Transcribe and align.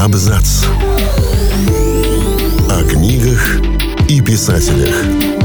Абзац. 0.00 0.64
О 2.70 2.84
книгах 2.88 3.60
и 4.08 4.22
писателях. 4.22 4.94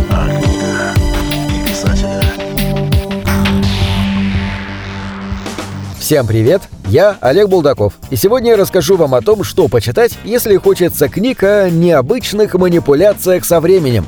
О 0.09 0.29
книгах 0.29 0.95
и 1.49 1.69
писателях. 1.69 2.23
Всем 5.99 6.25
привет! 6.25 6.61
Я 6.87 7.17
Олег 7.19 7.49
Булдаков, 7.49 7.95
и 8.09 8.15
сегодня 8.15 8.51
я 8.51 8.57
расскажу 8.57 8.95
вам 8.95 9.13
о 9.13 9.21
том, 9.21 9.43
что 9.43 9.67
почитать, 9.67 10.17
если 10.23 10.55
хочется 10.55 11.09
книг 11.09 11.43
о 11.43 11.69
необычных 11.69 12.53
манипуляциях 12.53 13.43
со 13.43 13.59
временем. 13.59 14.05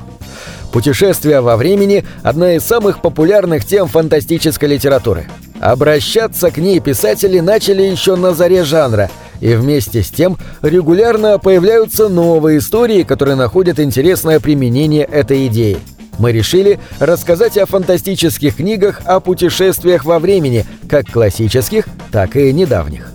Путешествия 0.72 1.42
во 1.42 1.58
времени– 1.58 2.06
одна 2.24 2.54
из 2.54 2.64
самых 2.64 3.02
популярных 3.02 3.66
тем 3.66 3.90
фантастической 3.90 4.70
литературы. 4.70 5.28
Обращаться 5.60 6.52
к 6.52 6.58
ней 6.58 6.80
писатели 6.80 7.42
начали 7.42 7.82
еще 7.82 8.16
на 8.16 8.34
заре 8.34 8.64
жанра, 8.64 9.10
и 9.42 9.54
вместе 9.56 10.04
с 10.04 10.10
тем 10.10 10.38
регулярно 10.62 11.40
появляются 11.40 12.10
новые 12.10 12.60
истории, 12.60 13.04
которые 13.04 13.36
находят 13.36 13.80
интересное 13.80 14.40
применение 14.40 15.04
этой 15.04 15.48
идеи. 15.48 15.78
Мы 16.20 16.32
решили 16.32 16.80
рассказать 17.00 17.58
о 17.58 17.66
фантастических 17.66 18.56
книгах 18.56 19.02
о 19.06 19.20
путешествиях 19.20 20.04
во 20.04 20.20
времени, 20.20 20.66
как 20.90 21.06
классических, 21.08 21.88
так 22.12 22.36
и 22.36 22.52
недавних. 22.52 23.12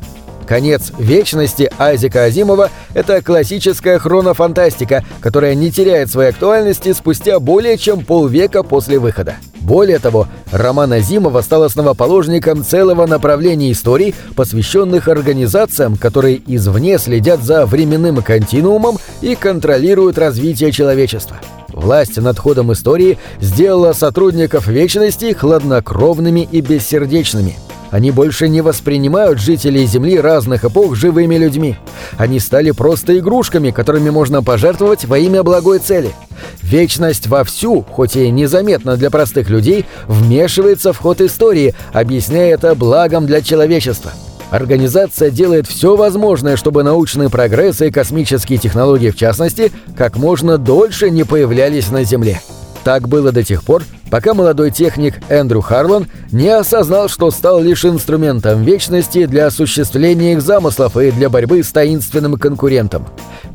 «Конец 0.46 0.92
вечности» 0.98 1.70
Айзека 1.78 2.24
Азимова– 2.24 2.70
это 2.94 3.22
классическая 3.22 3.98
хронофантастика, 3.98 5.04
которая 5.20 5.54
не 5.54 5.70
теряет 5.70 6.10
своей 6.10 6.30
актуальности 6.30 6.92
спустя 6.92 7.40
более 7.40 7.78
чем 7.78 8.04
полвека 8.04 8.62
после 8.62 8.98
выхода. 8.98 9.36
Более 9.62 10.00
того, 10.00 10.26
роман 10.50 10.92
Азимова 10.92 11.40
стал 11.40 11.62
основоположником 11.62 12.64
целого 12.64 13.06
направления 13.06 13.70
историй, 13.70 14.14
посвященных 14.34 15.08
организациям, 15.08 15.96
которые 15.96 16.42
извне 16.46 16.98
следят 16.98 17.42
за 17.42 17.64
временным 17.64 18.22
континуумом 18.22 18.98
и 19.20 19.36
контролируют 19.36 20.18
развитие 20.18 20.72
человечества. 20.72 21.38
Власть 21.68 22.16
над 22.18 22.38
ходом 22.38 22.72
истории 22.72 23.18
сделала 23.40 23.92
сотрудников 23.92 24.66
Вечности 24.66 25.32
хладнокровными 25.32 26.46
и 26.50 26.60
бессердечными– 26.60 27.56
они 27.92 28.10
больше 28.10 28.48
не 28.48 28.62
воспринимают 28.62 29.38
жителей 29.38 29.84
Земли 29.84 30.18
разных 30.18 30.64
эпох 30.64 30.96
живыми 30.96 31.36
людьми. 31.36 31.76
Они 32.16 32.40
стали 32.40 32.70
просто 32.70 33.18
игрушками, 33.18 33.70
которыми 33.70 34.08
можно 34.08 34.42
пожертвовать 34.42 35.04
во 35.04 35.18
имя 35.18 35.42
благой 35.42 35.78
цели. 35.78 36.14
Вечность 36.62 37.26
вовсю, 37.26 37.82
хоть 37.82 38.16
и 38.16 38.30
незаметно 38.30 38.96
для 38.96 39.10
простых 39.10 39.50
людей, 39.50 39.84
вмешивается 40.08 40.94
в 40.94 40.98
ход 40.98 41.20
истории, 41.20 41.74
объясняя 41.92 42.54
это 42.54 42.74
благом 42.74 43.26
для 43.26 43.42
человечества. 43.42 44.10
Организация 44.50 45.30
делает 45.30 45.66
все 45.66 45.94
возможное, 45.94 46.56
чтобы 46.56 46.84
научный 46.84 47.28
прогресс 47.28 47.82
и 47.82 47.90
космические 47.90 48.58
технологии 48.58 49.10
в 49.10 49.16
частности 49.16 49.70
как 49.98 50.16
можно 50.16 50.56
дольше 50.56 51.10
не 51.10 51.24
появлялись 51.24 51.90
на 51.90 52.04
Земле. 52.04 52.40
Так 52.84 53.06
было 53.06 53.32
до 53.32 53.44
тех 53.44 53.62
пор, 53.64 53.82
пока 54.12 54.34
молодой 54.34 54.70
техник 54.70 55.22
Эндрю 55.30 55.62
Харлан 55.62 56.06
не 56.32 56.50
осознал, 56.50 57.08
что 57.08 57.30
стал 57.30 57.62
лишь 57.62 57.86
инструментом 57.86 58.62
вечности 58.62 59.24
для 59.24 59.46
осуществления 59.46 60.34
их 60.34 60.42
замыслов 60.42 60.98
и 60.98 61.10
для 61.10 61.30
борьбы 61.30 61.62
с 61.62 61.72
таинственным 61.72 62.36
конкурентом. 62.36 63.06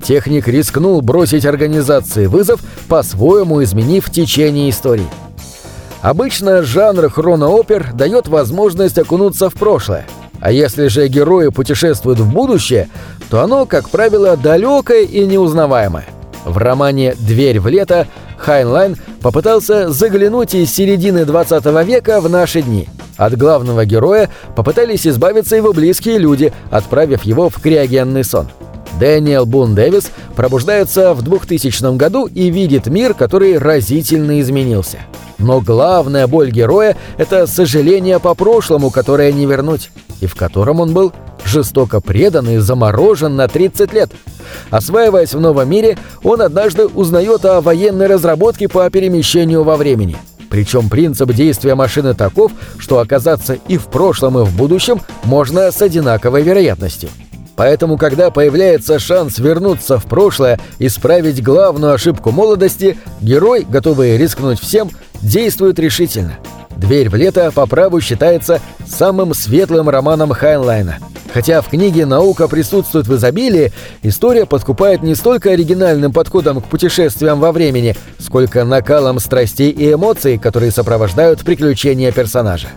Техник 0.02 0.48
рискнул 0.48 1.00
бросить 1.02 1.46
организации 1.46 2.26
вызов, 2.26 2.60
по-своему 2.88 3.64
изменив 3.64 4.10
течение 4.10 4.72
истории. 4.72 5.06
Обычно 6.02 6.64
жанр 6.64 7.12
хроноопер 7.12 7.94
дает 7.94 8.28
возможность 8.28 8.98
окунуться 8.98 9.52
в 9.52 9.54
прошлое. 9.54 10.08
А 10.40 10.52
если 10.52 10.88
же 10.88 11.08
герои 11.08 11.50
путешествуют 11.50 12.20
в 12.20 12.34
будущее, 12.34 12.90
то 13.30 13.44
оно, 13.44 13.68
как 13.68 13.90
правило, 13.90 14.36
далекое 14.36 15.04
и 15.04 15.24
неузнаваемое. 15.28 16.06
В 16.46 16.58
романе 16.58 17.14
«Дверь 17.20 17.60
в 17.60 17.68
лето» 17.68 18.08
Хайнлайн 18.38 18.96
попытался 19.28 19.90
заглянуть 19.90 20.56
из 20.56 20.74
середины 20.74 21.26
20 21.26 21.66
века 21.86 22.22
в 22.22 22.30
наши 22.30 22.62
дни. 22.62 22.88
От 23.18 23.36
главного 23.36 23.84
героя 23.84 24.30
попытались 24.56 25.06
избавиться 25.06 25.58
его 25.58 25.74
близкие 25.74 26.18
люди, 26.18 26.54
отправив 26.72 27.24
его 27.24 27.50
в 27.50 27.60
криогенный 27.60 28.24
сон. 28.24 28.48
Дэниел 29.02 29.46
Бун 29.46 29.76
Дэвис 29.76 30.12
пробуждается 30.38 31.14
в 31.14 31.24
2000 31.24 31.98
году 31.98 32.28
и 32.28 32.50
видит 32.50 32.88
мир, 32.88 33.14
который 33.14 33.58
разительно 33.58 34.40
изменился. 34.40 35.00
Но 35.40 35.60
главная 35.60 36.26
боль 36.28 36.50
героя– 36.50 36.96
это 37.18 37.48
сожаление 37.48 38.20
по 38.20 38.34
прошлому, 38.34 38.92
которое 38.92 39.34
не 39.34 39.46
вернуть, 39.46 39.90
и 40.22 40.26
в 40.26 40.36
котором 40.36 40.80
он 40.80 40.94
был 40.94 41.12
жестоко 41.44 42.00
предан 42.00 42.50
и 42.50 42.60
заморожен 42.60 43.36
на 43.36 43.50
30 43.50 43.92
лет. 43.92 44.10
Осваиваясь 44.70 45.34
в 45.34 45.40
новом 45.40 45.70
мире, 45.70 45.98
он 46.24 46.42
однажды 46.42 46.88
узнает 46.88 47.46
о 47.46 47.62
военной 47.62 48.08
разработке 48.08 48.68
по 48.68 48.90
перемещению 48.90 49.64
во 49.64 49.78
времени. 49.78 50.18
Причем 50.50 50.90
принцип 50.90 51.32
действия 51.34 51.76
машины 51.76 52.14
таков, 52.14 52.52
что 52.78 53.00
оказаться 53.00 53.58
и 53.68 53.78
в 53.78 53.88
прошлом, 53.88 54.40
и 54.40 54.44
в 54.44 54.56
будущем 54.56 55.02
можно 55.24 55.72
с 55.72 55.82
одинаковой 55.82 56.42
вероятностью. 56.42 57.10
Поэтому, 57.56 57.98
когда 57.98 58.30
появляется 58.30 59.00
шанс 59.00 59.40
вернуться 59.40 59.98
в 59.98 60.06
прошлое, 60.06 60.60
и 60.78 60.88
исправить 60.88 61.44
главную 61.44 61.94
ошибку 61.94 62.32
молодости, 62.32 62.98
герой, 63.20 63.66
готовый 63.68 64.16
рискнуть 64.16 64.60
всем, 64.60 64.92
действует 65.22 65.80
решительно. 65.80 66.38
«Дверь 66.78 67.10
в 67.10 67.16
лето» 67.16 67.52
по 67.52 67.66
праву 67.66 68.00
считается 68.00 68.62
самым 68.86 69.34
светлым 69.34 69.90
романом 69.90 70.32
Хайнлайна– 70.32 71.00
Хотя 71.34 71.62
в 71.62 71.70
книге 71.70 72.06
наука 72.06 72.48
присутствует 72.48 73.08
в 73.08 73.16
изобилии, 73.16 73.72
история 74.02 74.46
подкупает 74.46 75.04
не 75.04 75.16
столько 75.16 75.52
оригинальным 75.52 76.12
подходом 76.12 76.62
к 76.62 76.66
путешествиям 76.66 77.40
во 77.40 77.52
времени, 77.52 77.96
сколько 78.20 78.64
накалом 78.64 79.20
страстей 79.20 79.72
и 79.72 79.94
эмоций, 79.94 80.38
которые 80.38 80.72
сопровождают 80.72 81.42
приключения 81.42 82.12
персонажа. 82.12 82.70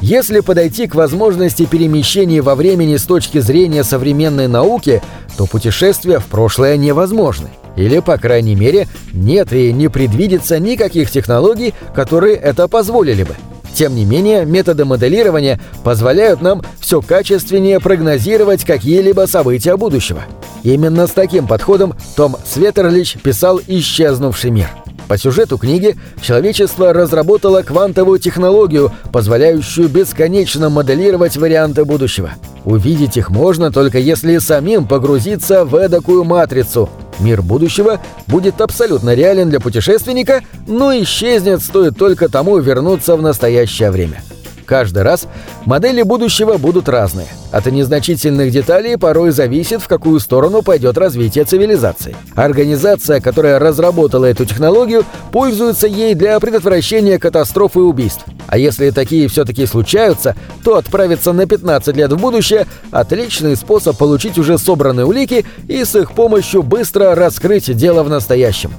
Если 0.00 0.40
подойти 0.40 0.86
к 0.86 0.94
возможности 0.94 1.64
перемещения 1.64 2.42
во 2.42 2.54
времени 2.54 2.96
с 2.96 3.04
точки 3.04 3.38
зрения 3.38 3.82
современной 3.82 4.46
науки, 4.46 5.02
то 5.36 5.46
путешествия 5.46 6.18
в 6.18 6.26
прошлое 6.26 6.76
невозможны. 6.76 7.48
Или, 7.76 8.00
по 8.00 8.16
крайней 8.18 8.54
мере, 8.54 8.88
нет 9.12 9.52
и 9.52 9.72
не 9.72 9.88
предвидится 9.88 10.58
никаких 10.58 11.10
технологий, 11.10 11.74
которые 11.94 12.36
это 12.36 12.68
позволили 12.68 13.24
бы. 13.24 13.36
Тем 13.76 13.94
не 13.94 14.06
менее, 14.06 14.46
методы 14.46 14.86
моделирования 14.86 15.60
позволяют 15.84 16.40
нам 16.40 16.62
все 16.80 17.02
качественнее 17.02 17.78
прогнозировать 17.78 18.64
какие-либо 18.64 19.26
события 19.26 19.76
будущего. 19.76 20.22
Именно 20.62 21.06
с 21.06 21.10
таким 21.10 21.46
подходом 21.46 21.92
Том 22.16 22.36
Светерлич 22.46 23.18
писал 23.22 23.60
«Исчезнувший 23.66 24.50
мир». 24.50 24.70
По 25.08 25.18
сюжету 25.18 25.58
книги 25.58 25.96
человечество 26.20 26.92
разработало 26.92 27.62
квантовую 27.62 28.18
технологию, 28.18 28.92
позволяющую 29.12 29.88
бесконечно 29.88 30.68
моделировать 30.68 31.36
варианты 31.36 31.84
будущего. 31.84 32.30
Увидеть 32.64 33.16
их 33.16 33.30
можно 33.30 33.70
только 33.70 33.98
если 33.98 34.38
самим 34.38 34.86
погрузиться 34.86 35.64
в 35.64 35.76
эдакую 35.76 36.24
матрицу– 36.24 36.88
Мир 37.18 37.42
будущего 37.42 38.00
будет 38.26 38.60
абсолютно 38.60 39.14
реален 39.14 39.48
для 39.48 39.60
путешественника, 39.60 40.42
но 40.66 40.92
исчезнет, 40.92 41.62
стоит 41.62 41.96
только 41.96 42.28
тому 42.28 42.58
вернуться 42.58 43.16
в 43.16 43.22
настоящее 43.22 43.90
время. 43.90 44.22
Каждый 44.66 45.02
раз 45.02 45.26
модели 45.64 46.02
будущего 46.02 46.58
будут 46.58 46.88
разные. 46.88 47.28
От 47.56 47.64
незначительных 47.64 48.50
деталей 48.50 48.98
порой 48.98 49.30
зависит, 49.30 49.80
в 49.80 49.88
какую 49.88 50.20
сторону 50.20 50.60
пойдет 50.60 50.98
развитие 50.98 51.44
цивилизации. 51.44 52.14
Организация, 52.34 53.18
которая 53.18 53.58
разработала 53.58 54.26
эту 54.26 54.44
технологию, 54.44 55.06
пользуется 55.32 55.86
ей 55.86 56.14
для 56.14 56.38
предотвращения 56.38 57.18
катастроф 57.18 57.76
и 57.76 57.78
убийств. 57.78 58.26
А 58.46 58.58
если 58.58 58.90
такие 58.90 59.26
все-таки 59.28 59.64
случаются, 59.64 60.36
то 60.64 60.76
отправиться 60.76 61.32
на 61.32 61.46
15 61.46 61.96
лет 61.96 62.12
в 62.12 62.20
будущее– 62.20 62.66
отличный 62.90 63.56
способ 63.56 63.96
получить 63.96 64.36
уже 64.36 64.58
собранные 64.58 65.06
улики 65.06 65.46
и 65.66 65.82
с 65.82 65.94
их 65.94 66.12
помощью 66.12 66.62
быстро 66.62 67.14
раскрыть 67.14 67.74
дело 67.74 68.02
в 68.02 68.10
настоящем. 68.10 68.70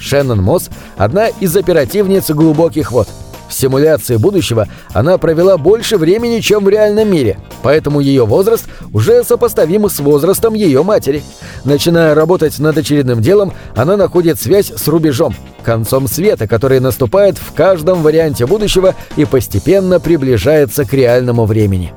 Шеннон 0.00 0.42
Мосс– 0.42 0.68
одна 0.96 1.28
из 1.28 1.56
оперативниц 1.56 2.28
глубоких 2.30 2.90
вод– 2.90 3.06
в 3.48 3.54
симуляции 3.54 4.16
будущего 4.16 4.68
она 4.92 5.18
провела 5.18 5.56
больше 5.56 5.96
времени, 5.96 6.40
чем 6.40 6.64
в 6.64 6.68
реальном 6.68 7.10
мире, 7.10 7.38
поэтому 7.62 8.00
ее 8.00 8.26
возраст 8.26 8.64
уже 8.92 9.24
сопоставим 9.24 9.88
с 9.88 9.98
возрастом 10.00 10.54
ее 10.54 10.82
матери. 10.82 11.22
Начиная 11.64 12.14
работать 12.14 12.58
над 12.58 12.78
очередным 12.78 13.20
делом, 13.20 13.52
она 13.74 13.96
находит 13.96 14.40
связь 14.40 14.72
с 14.74 14.88
рубежом, 14.88 15.34
концом 15.64 16.08
света, 16.08 16.46
который 16.46 16.80
наступает 16.80 17.36
в 17.38 17.52
каждом 17.52 18.02
варианте 18.02 18.46
будущего 18.46 18.94
и 19.16 19.24
постепенно 19.24 20.00
приближается 20.00 20.84
к 20.84 20.92
реальному 20.92 21.44
времени. 21.44 21.92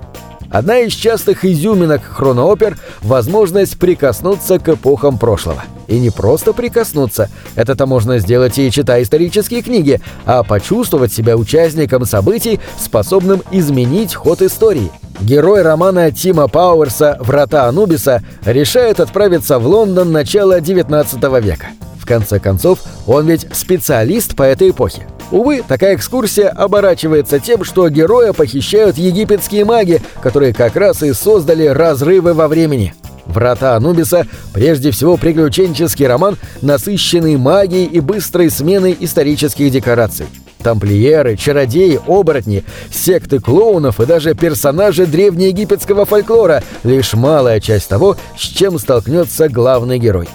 Одна 0.52 0.80
из 0.80 0.94
частых 0.94 1.45
изюминок 1.45 2.04
хроноопер– 2.04 2.78
возможность 3.02 3.78
прикоснуться 3.78 4.57
к 4.57 4.69
эпохам 4.69 5.19
прошлого– 5.19 5.63
И 5.89 6.00
не 6.00 6.12
просто 6.12 6.53
прикоснуться, 6.53 7.30
это-то 7.56 7.88
можно 7.88 8.19
сделать 8.19 8.57
и 8.59 8.71
читая 8.71 9.01
исторические 9.01 9.63
книги, 9.63 10.00
а 10.25 10.44
почувствовать 10.44 11.12
себя 11.12 11.36
участником 11.36 12.06
событий, 12.06 12.59
способным 12.80 13.41
изменить 13.51 14.13
ход 14.13 14.44
истории. 14.44 14.91
Герой 15.19 15.63
романа 15.63 16.12
Тима 16.12 16.47
Пауэрса 16.47 17.18
«Врата 17.19 17.65
Анубиса» 17.65 18.24
решает 18.45 19.00
отправиться 19.00 19.57
в 19.57 19.65
Лондон 19.65 20.12
начала 20.12 20.59
XIX 20.59 21.41
века. 21.41 21.69
В 22.00 22.06
конце 22.06 22.39
концов, 22.39 22.80
он 23.07 23.25
ведь 23.25 23.47
специалист 23.51 24.35
по 24.35 24.44
этой 24.44 24.69
эпохе. 24.69 25.07
Увы, 25.31 25.63
такая 25.68 25.95
экскурсия 25.95 26.50
оборачивается 26.50 27.39
тем, 27.39 27.63
что 27.63 27.89
героя 27.89 28.31
похищают 28.33 28.97
египетские 28.97 29.65
маги, 29.65 30.01
которые 30.21 30.53
как 30.53 30.75
раз 30.75 31.01
и 31.01 31.13
создали 31.13 31.65
разрывы 31.65 32.33
во 32.33 32.47
времени. 32.47 32.94
«Врата 33.30 33.76
Анубиса» 33.76 34.26
прежде 34.54 34.92
всего 34.92 35.16
приключенческий 35.16 36.08
роман, 36.08 36.38
насыщенный 36.62 37.38
магией 37.38 37.86
и 37.86 38.00
быстрой 38.00 38.50
сменой 38.50 38.98
исторических 39.00 39.72
декораций. 39.72 40.26
Тамплиеры, 40.64 41.38
чародеи, 41.38 42.02
оборотни, 42.06 42.66
секты 42.92 43.40
клоунов 43.40 44.02
и 44.02 44.06
даже 44.06 44.34
персонажи 44.34 45.06
древнеегипетского 45.06 46.06
фольклора– 46.06 46.64
лишь 46.84 47.14
малая 47.14 47.60
часть 47.62 47.88
того, 47.88 48.18
с 48.38 48.42
чем 48.42 48.78
столкнется 48.78 49.48
главный 49.48 50.00
герой. 50.00 50.28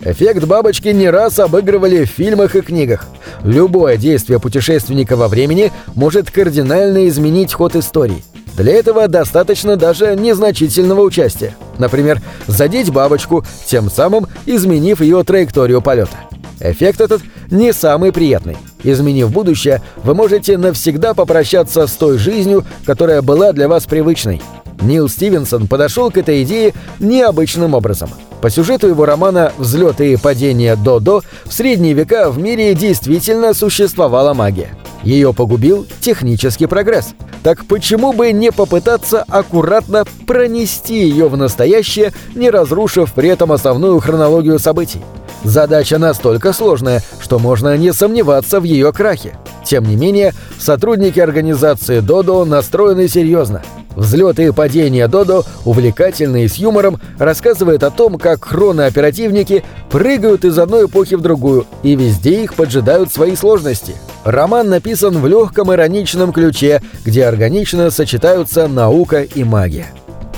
Эффект 0.00 0.44
бабочки 0.44 0.88
не 0.88 1.10
раз 1.10 1.38
обыгрывали 1.38 2.04
в 2.04 2.08
фильмах 2.08 2.54
и 2.54 2.60
книгах. 2.60 3.06
Любое 3.42 3.96
действие 3.96 4.38
путешественника 4.38 5.16
во 5.16 5.28
времени 5.28 5.72
может 5.96 6.30
кардинально 6.30 7.08
изменить 7.08 7.52
ход 7.52 7.74
истории. 7.74 8.22
Для 8.58 8.72
этого 8.72 9.06
достаточно 9.06 9.76
даже 9.76 10.16
незначительного 10.16 11.02
участия. 11.02 11.54
Например, 11.78 12.20
задеть 12.48 12.90
бабочку, 12.90 13.44
тем 13.66 13.88
самым 13.88 14.26
изменив 14.46 15.00
ее 15.00 15.22
траекторию 15.22 15.80
полета. 15.80 16.16
Эффект 16.58 17.00
этот 17.00 17.22
не 17.52 17.72
самый 17.72 18.12
приятный. 18.12 18.56
Изменив 18.82 19.30
будущее, 19.30 19.80
вы 20.02 20.14
можете 20.16 20.58
навсегда 20.58 21.14
попрощаться 21.14 21.86
с 21.86 21.92
той 21.92 22.18
жизнью, 22.18 22.64
которая 22.84 23.22
была 23.22 23.52
для 23.52 23.68
вас 23.68 23.86
привычной. 23.86 24.42
Нил 24.80 25.08
Стивенсон 25.08 25.68
подошел 25.68 26.10
к 26.10 26.16
этой 26.16 26.42
идее 26.42 26.74
необычным 26.98 27.74
образом. 27.74 28.10
По 28.40 28.50
сюжету 28.50 28.88
его 28.88 29.04
романа 29.04 29.52
«Взлеты 29.56 30.12
и 30.12 30.16
падения 30.16 30.74
Додо» 30.74 31.22
в 31.44 31.52
средние 31.52 31.94
века 31.94 32.30
в 32.30 32.38
мире 32.38 32.74
действительно 32.74 33.54
существовала 33.54 34.34
магия. 34.34 34.70
Ее 35.02 35.32
погубил 35.32 35.86
технический 36.00 36.66
прогресс. 36.66 37.14
Так 37.42 37.64
почему 37.66 38.12
бы 38.12 38.32
не 38.32 38.50
попытаться 38.50 39.24
аккуратно 39.28 40.04
пронести 40.26 41.08
ее 41.08 41.28
в 41.28 41.36
настоящее, 41.36 42.12
не 42.34 42.50
разрушив 42.50 43.12
при 43.12 43.28
этом 43.28 43.52
основную 43.52 44.00
хронологию 44.00 44.58
событий? 44.58 45.02
Задача 45.44 45.98
настолько 45.98 46.52
сложная, 46.52 47.02
что 47.20 47.38
можно 47.38 47.76
не 47.76 47.92
сомневаться 47.92 48.60
в 48.60 48.64
ее 48.64 48.92
крахе. 48.92 49.38
Тем 49.64 49.84
не 49.84 49.96
менее, 49.96 50.34
сотрудники 50.58 51.20
организации 51.20 52.00
«Додо» 52.00 52.44
настроены 52.44 53.06
серьезно. 53.06 53.62
Взлеты 53.98 54.44
и 54.44 54.52
падения 54.52 55.08
Додо, 55.08 55.44
увлекательные 55.64 56.48
с 56.48 56.54
юмором, 56.54 57.00
рассказывает 57.18 57.82
о 57.82 57.90
том, 57.90 58.16
как 58.16 58.44
хронооперативники 58.44 59.64
прыгают 59.90 60.44
из 60.44 60.56
одной 60.56 60.86
эпохи 60.86 61.16
в 61.16 61.20
другую, 61.20 61.66
и 61.82 61.96
везде 61.96 62.44
их 62.44 62.54
поджидают 62.54 63.12
свои 63.12 63.34
сложности. 63.34 63.96
Роман 64.22 64.68
написан 64.68 65.18
в 65.18 65.26
легком 65.26 65.74
ироничном 65.74 66.32
ключе, 66.32 66.80
где 67.04 67.24
органично 67.24 67.90
сочетаются 67.90 68.68
наука 68.68 69.22
и 69.22 69.42
магия. 69.42 69.88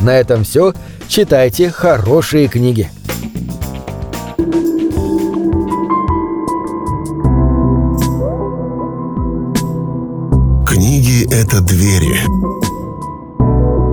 На 0.00 0.16
этом 0.16 0.44
все. 0.44 0.72
Читайте 1.06 1.68
хорошие 1.68 2.48
книги. 2.48 2.88
Книги— 10.66 11.26
это 11.30 11.60
двери, 11.60 12.20